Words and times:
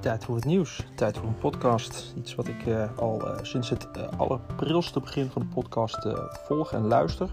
Tijd 0.00 0.24
voor 0.24 0.34
het 0.34 0.44
nieuws, 0.44 0.86
tijd 0.94 1.16
voor 1.16 1.26
een 1.26 1.38
podcast. 1.38 2.14
Iets 2.16 2.34
wat 2.34 2.48
ik 2.48 2.66
uh, 2.66 2.98
al 2.98 3.28
uh, 3.28 3.38
sinds 3.42 3.70
het 3.70 3.88
uh, 3.96 4.02
allerprilste 4.16 5.00
begin 5.00 5.30
van 5.30 5.42
de 5.42 5.48
podcast 5.48 6.08
volg 6.44 6.72
en 6.72 6.86
luister. 6.86 7.32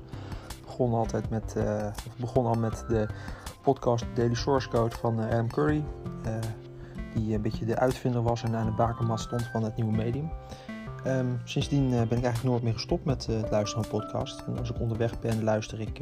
Begon 0.65 0.94
altijd 0.94 1.29
met, 1.29 1.56
begon 2.15 2.46
al 2.46 2.53
met 2.53 2.85
de 2.88 3.08
podcast 3.62 4.06
Daily 4.15 4.35
Source 4.35 4.69
Code 4.69 4.96
van 4.96 5.19
Adam 5.19 5.47
Curry. 5.47 5.83
die 7.13 7.35
een 7.35 7.42
beetje 7.42 7.65
de 7.65 7.78
uitvinder 7.78 8.24
was 8.24 8.44
en 8.44 8.56
aan 8.56 8.65
de 8.65 8.72
bakermat 8.72 9.20
stond 9.20 9.49
van 9.52 9.63
het 9.63 9.76
nieuwe 9.76 9.96
medium. 9.96 10.29
Um, 11.06 11.42
sindsdien 11.44 11.90
ben 11.90 12.18
ik 12.18 12.24
eigenlijk 12.24 12.44
nooit 12.44 12.63
meer 12.63 12.74
gestopt 12.74 13.06
met 13.06 13.26
het 13.26 13.49
luisteren 13.49 13.86
van 13.86 13.99
podcast. 13.99 14.44
En 14.47 14.60
als 14.60 14.70
ik 14.70 14.79
onderweg 14.79 15.20
ben, 15.20 15.44
luister 15.44 15.79
ik 15.79 16.02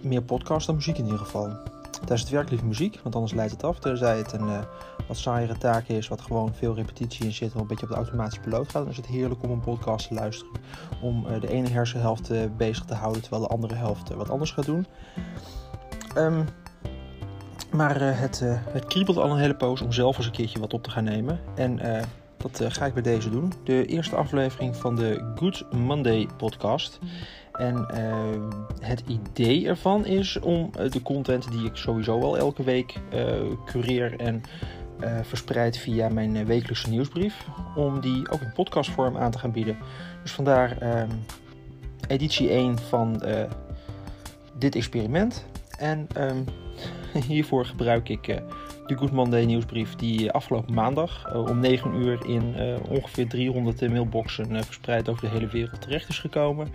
meer 0.00 0.22
podcast 0.22 0.66
dan 0.66 0.74
muziek 0.74 0.98
in 0.98 1.04
ieder 1.04 1.18
geval. 1.18 1.78
Tijdens 2.00 2.20
het 2.20 2.30
werk 2.30 2.48
liever 2.48 2.66
muziek, 2.66 3.00
want 3.02 3.14
anders 3.14 3.34
leidt 3.34 3.52
het 3.52 3.64
af. 3.64 3.78
Tenzij 3.78 4.18
het 4.18 4.32
een 4.32 4.46
uh, 4.46 4.58
wat 5.08 5.16
saaiere 5.16 5.58
taak 5.58 5.88
is, 5.88 6.08
wat 6.08 6.20
gewoon 6.20 6.54
veel 6.54 6.74
repetitie 6.74 7.24
in 7.24 7.32
zit 7.32 7.52
en 7.52 7.60
een 7.60 7.66
beetje 7.66 7.84
op 7.84 7.90
de 7.90 7.96
automatische 7.96 8.40
piloot 8.40 8.70
gaat, 8.70 8.82
dan 8.82 8.90
is 8.90 8.96
het 8.96 9.06
heerlijk 9.06 9.42
om 9.42 9.50
een 9.50 9.60
podcast 9.60 10.08
te 10.08 10.14
luisteren. 10.14 10.52
Om 11.02 11.26
uh, 11.26 11.40
de 11.40 11.48
ene 11.48 11.68
hersenhelft 11.68 12.30
uh, 12.30 12.40
bezig 12.56 12.84
te 12.84 12.94
houden, 12.94 13.22
terwijl 13.22 13.42
de 13.42 13.48
andere 13.48 13.74
helft 13.74 14.14
wat 14.14 14.30
anders 14.30 14.50
gaat 14.50 14.66
doen. 14.66 14.86
Um, 16.16 16.44
maar 17.72 18.00
het, 18.00 18.40
het 18.44 18.84
kriebelt 18.84 19.16
al 19.16 19.30
een 19.30 19.38
hele 19.38 19.56
poos 19.56 19.80
om 19.80 19.92
zelf 19.92 20.16
eens 20.16 20.26
een 20.26 20.32
keertje 20.32 20.60
wat 20.60 20.74
op 20.74 20.82
te 20.82 20.90
gaan 20.90 21.04
nemen. 21.04 21.40
En 21.54 21.80
dat 22.42 22.72
ga 22.72 22.86
ik 22.86 22.92
bij 22.94 23.02
deze 23.02 23.30
doen. 23.30 23.52
De 23.64 23.86
eerste 23.86 24.16
aflevering 24.16 24.76
van 24.76 24.96
de 24.96 25.32
Good 25.34 25.72
Monday 25.72 26.28
podcast. 26.36 26.98
En 27.52 27.86
uh, 27.94 28.48
het 28.80 29.02
idee 29.06 29.66
ervan 29.66 30.06
is 30.06 30.40
om 30.40 30.70
uh, 30.78 30.90
de 30.90 31.02
content 31.02 31.50
die 31.50 31.64
ik 31.64 31.76
sowieso 31.76 32.20
al 32.20 32.36
elke 32.38 32.62
week 32.62 32.94
cureer 33.64 34.20
en 34.20 34.42
verspreid 35.22 35.76
via 35.76 36.08
mijn 36.08 36.46
wekelijkse 36.46 36.88
nieuwsbrief, 36.88 37.46
om 37.76 38.00
die 38.00 38.30
ook 38.30 38.40
in 38.40 38.52
podcastvorm 38.52 39.16
aan 39.16 39.30
te 39.30 39.38
gaan 39.38 39.52
bieden. 39.52 39.76
Dus 40.22 40.32
vandaar 40.32 40.78
ehm, 40.78 41.10
editie 42.08 42.48
1 42.48 42.78
van 42.78 43.22
dit 44.58 44.74
experiment. 44.74 45.44
En 45.78 46.06
um, 46.18 46.44
hiervoor 47.28 47.66
gebruik 47.66 48.08
ik 48.08 48.26
de 48.86 48.96
Good 48.96 49.12
Monday 49.12 49.44
nieuwsbrief 49.44 49.96
die 49.96 50.32
afgelopen 50.32 50.74
maandag 50.74 51.34
om 51.34 51.60
9 51.60 51.94
uur 51.94 52.26
in 52.26 52.54
ongeveer 52.88 53.28
300 53.28 53.88
mailboxen 53.88 54.64
verspreid 54.64 55.08
over 55.08 55.22
de 55.22 55.28
hele 55.28 55.46
wereld 55.46 55.80
terecht 55.80 56.08
is 56.08 56.18
gekomen. 56.18 56.68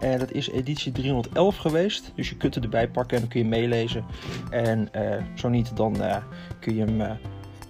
En 0.00 0.18
dat 0.18 0.32
is 0.32 0.50
editie 0.50 0.92
311 0.92 1.56
geweest. 1.56 2.12
Dus 2.14 2.28
je 2.28 2.36
kunt 2.36 2.54
het 2.54 2.64
erbij 2.64 2.88
pakken 2.88 3.14
en 3.14 3.22
dan 3.22 3.30
kun 3.30 3.40
je 3.40 3.48
meelezen. 3.48 4.04
En 4.50 4.88
zo 5.34 5.48
niet, 5.48 5.76
dan 5.76 5.96
kun 6.60 6.74
je 6.74 6.84
hem 6.84 7.00
uh, 7.00 7.10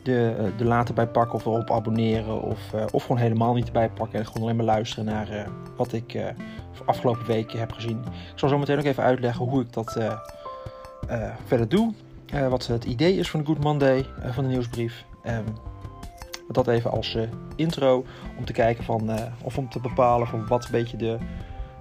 de, 0.03 0.51
de 0.57 0.65
later 0.65 0.95
bij 0.95 1.07
pakken 1.07 1.35
of 1.35 1.47
erop 1.47 1.71
abonneren. 1.71 2.43
Of, 2.43 2.75
of 2.93 3.03
gewoon 3.03 3.21
helemaal 3.21 3.55
niet 3.55 3.67
erbij 3.67 3.91
pakken. 3.91 4.19
En 4.19 4.27
gewoon 4.27 4.43
alleen 4.43 4.57
maar 4.57 4.65
luisteren 4.65 5.05
naar 5.05 5.49
wat 5.77 5.93
ik 5.93 6.35
afgelopen 6.85 7.27
weken 7.27 7.59
heb 7.59 7.73
gezien. 7.73 7.99
Ik 8.33 8.39
zal 8.39 8.49
zo 8.49 8.59
meteen 8.59 8.79
ook 8.79 8.85
even 8.85 9.03
uitleggen 9.03 9.47
hoe 9.47 9.61
ik 9.61 9.73
dat 9.73 9.99
verder 11.47 11.69
doe. 11.69 11.93
wat 12.49 12.67
het 12.67 12.85
idee 12.85 13.17
is 13.17 13.31
van 13.31 13.41
de 13.41 13.47
Good 13.47 13.63
Monday, 13.63 14.07
van 14.31 14.45
de 14.45 14.51
nieuwsbrief. 14.51 15.05
Um, 15.27 15.45
dat 16.49 16.69
even 16.69 16.91
als 16.91 17.19
intro 17.57 18.05
om 18.39 18.45
te 18.45 18.53
kijken 18.53 18.85
van, 18.85 19.11
of 19.43 19.59
om 19.59 19.69
te 19.69 19.81
bepalen 19.81 20.27
van 20.27 20.47
wat 20.47 20.65
een 20.65 20.71
beetje 20.71 20.97
de 20.97 21.19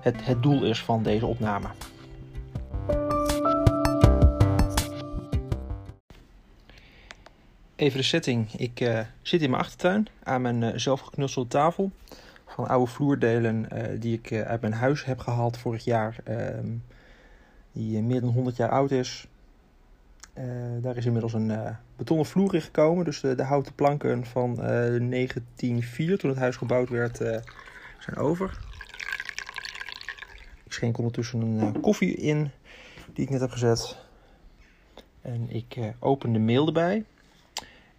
het, 0.02 0.26
het 0.26 0.44
doel 0.44 0.64
is 0.64 0.84
van 0.84 1.04
deze 1.04 1.26
opname. 1.26 1.68
Even 7.76 7.98
de 7.98 8.04
setting. 8.04 8.54
Ik 8.54 9.06
zit 9.22 9.42
in 9.42 9.50
mijn 9.50 9.62
achtertuin 9.62 10.08
aan 10.24 10.42
mijn 10.42 10.62
uh, 10.62 10.70
zelfgeknutselde 10.76 11.50
tafel. 11.50 11.92
Van 12.48 12.68
oude 12.68 12.92
vloerdelen 12.92 13.70
die 14.00 14.22
ik 14.24 14.44
uit 14.44 14.62
mijn 14.62 14.74
huis 14.74 15.06
heb 15.06 15.20
gehaald 15.20 15.58
vorig 15.58 15.84
jaar. 15.84 16.16
Die 17.72 18.02
meer 18.02 18.22
dan 18.22 18.30
100 18.30 18.56
jaar 18.56 18.70
oud 18.70 18.92
is. 18.92 19.28
daar 20.82 20.98
is 20.98 21.06
inmiddels 21.06 21.34
een 21.34 21.76
betonnen 21.96 22.26
vloer 22.26 22.56
in 22.56 22.62
gekomen. 22.62 23.06
Dus 23.06 23.20
de, 23.20 23.36
de 23.36 23.44
houten 23.44 23.76
planken 23.76 24.26
van 24.26 24.56
1904, 24.56 26.18
toen 26.18 26.30
het 26.30 26.40
huis 26.40 26.56
gebouwd 26.56 26.90
werd, 26.90 27.18
zijn 28.00 28.18
over. 28.18 28.60
Ik 30.64 30.74
schenk 30.74 30.98
ondertussen 30.98 31.42
een 31.42 31.82
koffie 31.82 32.16
in 32.16 32.52
die 33.14 33.24
ik 33.24 33.30
net 33.30 33.42
heb 33.42 33.52
gezet. 33.52 33.98
En 35.22 35.50
ik 35.50 35.78
open 36.00 36.34
de 36.34 36.40
mail 36.40 36.68
erbij. 36.68 37.06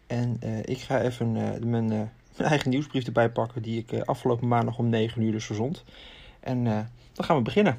En 0.06 0.38
ik 0.64 0.78
ga 0.78 1.00
even 1.00 1.32
mijn, 1.32 1.70
mijn, 1.70 2.10
eigen 2.36 2.70
nieuwsbrief 2.70 3.06
erbij 3.06 3.30
pakken 3.30 3.62
die 3.62 3.84
ik 3.86 4.00
afgelopen 4.04 4.48
maandag 4.48 4.78
om 4.78 4.88
9 4.88 5.22
uur 5.22 5.32
dus 5.32 5.46
verzond. 5.46 5.84
En 6.40 6.64
dan 7.12 7.24
gaan 7.24 7.36
we 7.36 7.42
beginnen. 7.42 7.78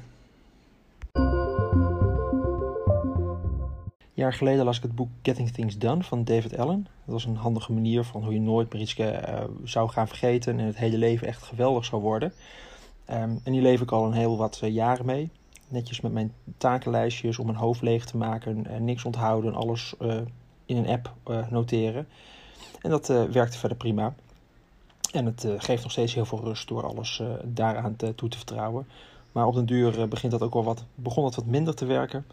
Jaar 4.14 4.32
geleden 4.32 4.64
las 4.64 4.76
ik 4.76 4.82
het 4.82 4.94
boek 4.94 5.08
Getting 5.22 5.50
Things 5.50 5.78
Done 5.78 6.02
van 6.02 6.24
David 6.24 6.58
Allen. 6.58 6.86
Dat 7.04 7.14
was 7.14 7.24
een 7.24 7.36
handige 7.36 7.72
manier 7.72 8.04
van 8.04 8.24
hoe 8.24 8.32
je 8.32 8.40
nooit 8.40 8.72
meer 8.72 8.82
iets 8.82 8.96
zou 9.64 9.88
gaan 9.88 10.08
vergeten 10.08 10.58
en 10.58 10.66
het 10.66 10.76
hele 10.76 10.98
leven 10.98 11.26
echt 11.26 11.42
geweldig 11.42 11.84
zou 11.84 12.02
worden. 12.02 12.32
Um, 13.10 13.40
en 13.44 13.52
die 13.52 13.62
leef 13.62 13.80
ik 13.80 13.90
al 13.90 14.06
een 14.06 14.12
heel 14.12 14.36
wat 14.36 14.60
uh, 14.64 14.74
jaren 14.74 15.06
mee. 15.06 15.30
Netjes 15.68 16.00
met 16.00 16.12
mijn 16.12 16.32
takenlijstjes 16.58 17.38
om 17.38 17.46
mijn 17.46 17.58
hoofd 17.58 17.82
leeg 17.82 18.04
te 18.04 18.16
maken. 18.16 18.66
Uh, 18.70 18.76
niks 18.76 19.04
onthouden, 19.04 19.54
alles 19.54 19.94
in 20.64 20.76
een 20.76 20.88
app 20.88 21.12
noteren. 21.50 22.06
En 22.80 22.90
dat 22.90 23.06
werkte 23.06 23.58
verder 23.58 23.76
prima. 23.76 24.14
En 25.12 25.26
het 25.26 25.46
geeft 25.58 25.82
nog 25.82 25.92
steeds 25.92 26.14
heel 26.14 26.24
veel 26.24 26.40
rust 26.40 26.68
door 26.68 26.86
alles 26.86 27.22
daaraan 27.44 27.96
te, 27.96 28.14
toe 28.14 28.28
te 28.28 28.36
vertrouwen. 28.36 28.86
Maar 29.32 29.46
op 29.46 29.54
den 29.54 29.66
duur 29.66 30.08
begint 30.08 30.32
dat 30.32 30.42
ook 30.42 30.52
wel 30.52 30.64
wat, 30.64 30.84
begon 30.94 31.22
dat 31.22 31.34
wat 31.34 31.46
minder 31.46 31.74
te 31.74 31.84
werken. 31.84 32.26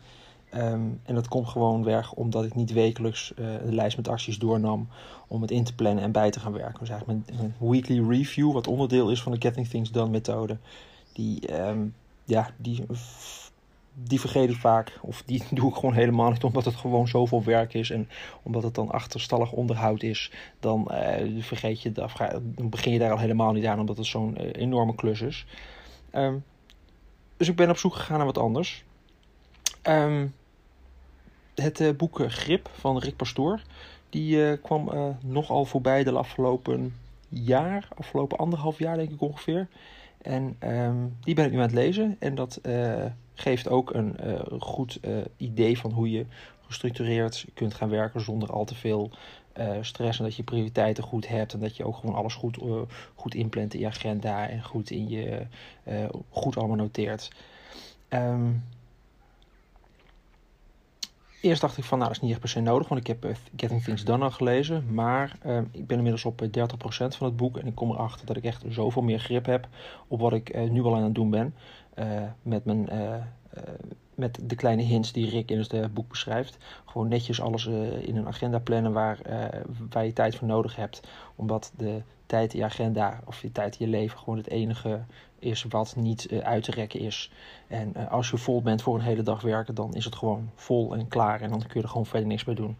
Um, 0.56 1.00
en 1.03 1.16
dat 1.16 1.28
komt 1.28 1.47
gewoon 1.47 1.84
weg 1.84 2.13
omdat 2.13 2.45
ik 2.45 2.56
niet 2.56 2.72
wekelijks 2.72 3.34
uh, 3.39 3.53
een 3.53 3.75
lijst 3.75 3.97
met 3.97 4.07
acties 4.07 4.38
doornam 4.38 4.88
om 5.28 5.41
het 5.41 5.51
in 5.51 5.63
te 5.63 5.75
plannen 5.75 6.03
en 6.03 6.12
bij 6.12 6.31
te 6.31 6.39
gaan 6.39 6.51
werken. 6.51 6.79
Dus 6.79 6.89
eigenlijk 6.89 7.29
mijn, 7.29 7.56
weekly 7.59 8.09
review, 8.09 8.51
wat 8.51 8.67
onderdeel 8.67 9.09
is 9.09 9.22
van 9.22 9.31
de 9.31 9.41
Getting 9.41 9.67
Things 9.67 9.91
Done 9.91 10.09
methode, 10.09 10.57
die, 11.13 11.61
um, 11.67 11.95
ja, 12.25 12.50
die, 12.57 12.85
die 13.94 14.19
vergeet 14.19 14.50
ik 14.50 14.56
vaak. 14.56 15.00
Of 15.01 15.23
die 15.25 15.44
doe 15.51 15.69
ik 15.69 15.75
gewoon 15.75 15.94
helemaal 15.94 16.31
niet, 16.31 16.44
omdat 16.44 16.66
het 16.66 16.75
gewoon 16.75 17.07
zoveel 17.07 17.44
werk 17.44 17.73
is 17.73 17.90
en 17.90 18.09
omdat 18.44 18.63
het 18.63 18.75
dan 18.75 18.90
achterstallig 18.90 19.51
onderhoud 19.51 20.03
is. 20.03 20.31
Dan, 20.59 20.88
uh, 20.91 21.44
vergeet 21.44 21.81
je, 21.81 21.91
dan 21.91 22.09
begin 22.56 22.94
je 22.94 23.00
daar 23.00 23.11
al 23.11 23.19
helemaal 23.19 23.51
niet 23.51 23.66
aan, 23.66 23.79
omdat 23.79 23.97
het 23.97 24.06
zo'n 24.06 24.38
uh, 24.41 24.50
enorme 24.53 24.95
klus 24.95 25.22
is. 25.22 25.45
Um, 26.13 26.44
dus 27.38 27.47
ik 27.47 27.56
ben 27.56 27.69
op 27.69 27.78
zoek 27.78 27.95
gegaan 27.95 28.17
naar 28.17 28.25
wat 28.25 28.38
anders. 28.38 28.84
Um, 29.88 30.34
het 31.56 31.79
uh, 31.79 31.89
boek 31.95 32.19
eh, 32.19 32.29
Grip 32.29 32.69
van 32.73 32.97
Rick 32.97 33.16
Pastoor. 33.16 33.62
Die 34.09 34.35
uh, 34.35 34.53
kwam 34.62 34.91
nogal 35.22 35.66
voorbij 35.66 36.03
de 36.03 36.12
afgelopen 36.12 36.95
jaar, 37.29 37.88
afgelopen 37.97 38.38
anderhalf 38.38 38.79
jaar 38.79 38.97
denk 38.97 39.12
ik 39.12 39.22
ongeveer. 39.22 39.67
En 40.22 40.57
um, 40.63 41.17
die 41.22 41.35
ben 41.35 41.45
ik 41.45 41.51
nu 41.51 41.57
aan 41.57 41.63
het 41.63 41.73
lezen. 41.73 42.16
En 42.19 42.35
dat 42.35 42.61
geeft 43.34 43.69
ook 43.69 43.94
een 43.94 44.16
goed 44.59 45.00
idee 45.38 45.78
van 45.78 45.91
hoe 45.91 46.11
je 46.11 46.25
gestructureerd 46.67 47.45
kunt 47.53 47.73
gaan 47.73 47.90
werken 47.90 48.22
zonder 48.22 48.51
al 48.51 48.66
te 48.66 48.75
veel 48.75 49.11
stress. 49.81 50.19
En 50.19 50.25
dat 50.25 50.35
je 50.35 50.44
prioriteiten 50.44 51.03
goed 51.03 51.28
hebt. 51.28 51.53
En 51.53 51.59
dat 51.59 51.78
je 51.78 51.85
ook 51.85 51.95
gewoon 51.95 52.16
alles 52.16 52.34
goed, 52.34 52.57
goed 53.16 53.35
inplant 53.35 53.73
in 53.73 53.79
je 53.79 53.88
agenda 53.88 54.50
en 54.50 54.63
goed, 54.63 54.90
in 54.90 55.09
je, 55.09 55.45
goed 56.29 56.57
allemaal 56.57 56.75
noteert. 56.75 57.29
Um, 58.09 58.63
Eerst 61.41 61.61
dacht 61.61 61.78
ik 61.78 61.84
van, 61.84 61.97
nou 61.97 62.09
dat 62.09 62.17
is 62.17 62.23
niet 62.23 62.32
echt 62.32 62.41
per 62.41 62.49
se 62.49 62.59
nodig, 62.59 62.88
want 62.88 63.02
ik 63.02 63.08
heb 63.08 63.26
uh, 63.26 63.32
Getting 63.55 63.84
Things 63.84 64.03
Done 64.03 64.23
al 64.23 64.32
gelezen. 64.32 64.93
Maar 64.93 65.38
uh, 65.46 65.58
ik 65.72 65.88
ben 65.88 65.97
inmiddels 65.97 66.26
op 66.26 66.41
30% 66.41 66.47
eh, 66.52 66.64
van 67.09 67.28
het 67.28 67.35
boek 67.35 67.58
en 67.58 67.67
ik 67.67 67.76
kom 67.76 67.91
erachter 67.91 68.26
dat 68.26 68.38
ik 68.38 68.43
echt 68.43 68.64
zoveel 68.70 69.02
meer 69.02 69.20
grip 69.20 69.46
heb 69.46 69.67
op 70.08 70.20
wat 70.20 70.34
ik 70.34 70.55
uh, 70.55 70.70
nu 70.70 70.84
al 70.84 70.96
aan 70.96 71.03
het 71.03 71.16
doen 71.16 71.29
ben. 71.29 71.55
met, 72.41 72.66
mijn, 72.66 72.90
met 74.22 74.40
de 74.41 74.56
kleine 74.56 74.82
hints 74.82 75.12
die 75.12 75.29
Rick 75.29 75.52
in 75.52 75.59
het 75.59 75.94
boek 75.94 76.09
beschrijft. 76.09 76.58
Gewoon 76.85 77.08
netjes 77.08 77.41
alles 77.41 77.66
in 78.02 78.16
een 78.16 78.28
agenda 78.28 78.59
plannen 78.59 78.94
waar, 78.94 79.20
waar 79.90 80.06
je 80.06 80.14
tijd 80.14 80.35
voor 80.35 80.47
nodig 80.47 80.76
hebt. 80.76 81.02
Omdat 81.35 81.72
de 81.78 82.02
tijd 82.26 82.53
in 82.53 82.59
je 82.59 82.66
agenda 82.66 83.20
of 83.26 83.41
je 83.41 83.52
tijd 83.52 83.79
in 83.79 83.85
je 83.85 83.91
leven 83.91 84.18
gewoon 84.18 84.38
het 84.38 84.50
enige 84.50 85.02
is 85.40 85.64
wat 85.64 85.96
niet 85.96 86.32
uit 86.44 86.64
te 86.64 86.72
rekken 86.72 87.00
is. 87.00 87.32
En 87.68 88.09
als 88.09 88.29
je 88.29 88.38
vol 88.38 88.62
bent 88.62 88.82
voor 88.82 88.96
een 88.96 89.02
hele 89.02 89.23
dag 89.23 89.41
werken, 89.41 89.76
dan 89.76 89.96
is 89.96 90.06
het 90.06 90.16
gewoon 90.16 90.50
vol 90.56 90.96
en 90.96 91.08
klaar. 91.08 91.41
En 91.41 91.50
dan 91.50 91.59
kun 91.59 91.70
je 91.74 91.82
er 91.82 91.90
gewoon 91.90 92.06
verder 92.06 92.28
niks 92.28 92.46
mee 92.46 92.56
doen. 92.56 92.78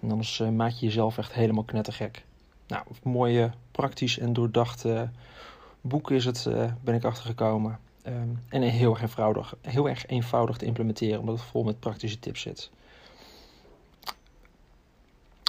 En 0.00 0.10
anders 0.10 0.38
maak 0.38 0.70
je 0.70 0.86
jezelf 0.86 1.18
echt 1.18 1.32
helemaal 1.32 1.64
knettergek. 1.64 2.24
Nou, 2.66 2.84
mooie, 3.02 3.50
praktisch 3.70 4.18
en 4.18 4.32
doordacht 4.32 4.84
boek 5.80 6.10
is 6.10 6.24
het, 6.24 6.48
ben 6.84 6.94
ik 6.94 7.04
achtergekomen. 7.04 7.78
Um, 8.06 8.42
en 8.48 8.62
heel 8.62 8.90
erg, 8.90 9.02
eenvoudig, 9.02 9.54
heel 9.60 9.88
erg 9.88 10.06
eenvoudig 10.06 10.56
te 10.56 10.64
implementeren, 10.64 11.20
omdat 11.20 11.38
het 11.38 11.44
vol 11.44 11.64
met 11.64 11.80
praktische 11.80 12.18
tips 12.18 12.40
zit. 12.40 12.70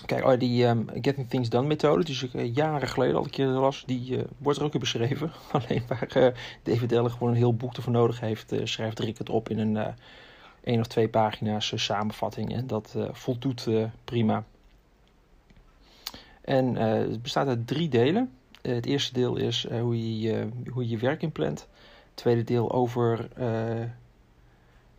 Kijk, 0.06 0.26
oh, 0.26 0.40
die 0.40 0.66
um, 0.66 0.88
Getting 0.94 1.30
Things 1.30 1.50
Done 1.50 1.68
methode, 1.68 2.04
die 2.04 2.24
ik 2.24 2.34
uh, 2.34 2.56
jaren 2.56 2.88
geleden 2.88 3.16
al 3.16 3.24
een 3.24 3.30
keer 3.30 3.46
las, 3.46 3.84
die 3.86 4.18
uh, 4.18 4.24
wordt 4.38 4.60
er 4.60 4.66
ook 4.66 4.74
in 4.74 4.80
beschreven. 4.80 5.32
Alleen 5.52 5.84
waar 5.88 6.18
uh, 6.18 6.28
David 6.64 6.92
Eller 6.92 7.10
gewoon 7.12 7.30
een 7.30 7.36
heel 7.36 7.56
boek 7.56 7.76
ervoor 7.76 7.94
nodig 7.94 8.20
heeft, 8.20 8.54
schrijft 8.64 9.00
Rick 9.00 9.18
het 9.18 9.30
op 9.30 9.50
in 9.50 9.60
een 9.60 9.96
één 10.64 10.80
of 10.80 10.88
twee 10.88 11.10
pagina's 11.10 11.72
samenvatting. 11.76 12.54
En 12.54 12.68
dat 12.68 12.96
voldoet 13.12 13.68
prima. 14.04 14.44
En 16.42 16.76
het 16.76 17.22
bestaat 17.22 17.48
uit 17.48 17.68
drie 17.68 17.90
delen. 17.90 18.32
het 18.62 18.86
eerste 18.86 19.14
deel 19.14 19.36
is 19.36 19.68
hoe, 19.70 20.20
je, 20.20 20.50
hoe 20.70 20.84
je 20.84 20.90
je 20.90 20.98
werk 20.98 21.22
inplant. 21.22 21.68
Tweede 22.18 22.44
deel 22.44 22.72
over 22.72 23.30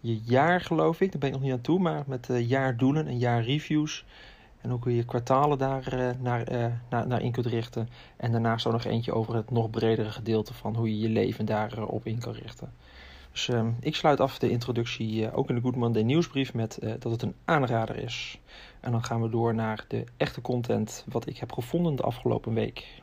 je 0.01 0.21
jaar, 0.25 0.61
geloof 0.61 1.01
ik. 1.01 1.11
Daar 1.11 1.21
ben 1.21 1.29
ik 1.29 1.35
nog 1.35 1.45
niet 1.45 1.53
aan 1.53 1.61
toe, 1.61 1.79
maar 1.79 2.05
met 2.07 2.29
jaardoelen 2.33 3.07
en 3.07 3.19
jaarreviews. 3.19 4.05
En 4.61 4.71
hoe 4.71 4.79
kun 4.79 4.93
je 4.93 5.05
kwartalen 5.05 5.59
daar 5.59 5.95
uh, 5.95 6.11
naar, 6.21 6.45
naar, 6.91 7.07
naar 7.07 7.23
in 7.23 7.33
kunt 7.33 7.47
richten. 7.47 7.89
En 8.17 8.33
daarnaast 8.33 8.67
ook 8.67 8.73
nog 8.73 8.85
eentje 8.85 9.13
over 9.13 9.35
het 9.35 9.51
nog 9.51 9.71
bredere 9.71 10.11
gedeelte 10.11 10.55
van 10.55 10.77
hoe 10.77 10.89
je 10.89 10.99
je 10.99 11.09
leven 11.09 11.45
daarop 11.45 12.07
in 12.07 12.19
kan 12.19 12.33
richten. 12.33 12.73
Dus 13.33 13.49
ehm, 13.49 13.71
ik 13.81 13.95
sluit 13.95 14.21
af 14.21 14.39
de 14.39 14.51
introductie 14.51 15.27
eh, 15.27 15.39
ook 15.39 15.49
in 15.49 15.55
de 15.55 15.61
Good 15.61 15.77
Monday 15.77 16.03
nieuwsbrief 16.03 16.55
met 16.55 16.79
dat 16.99 17.13
het 17.13 17.23
een 17.23 17.35
aanrader 17.45 17.97
is. 17.97 18.41
En 18.81 18.93
dan 18.93 19.05
gaan 19.05 19.23
we 19.23 19.29
door 19.29 19.55
naar 19.55 19.85
de 19.89 20.05
echte 20.17 20.41
content 20.41 21.05
wat 21.09 21.27
ik 21.27 21.39
heb 21.39 21.53
gevonden 21.53 21.97
de 21.97 22.03
afgelopen 22.03 22.55
week. 22.55 23.03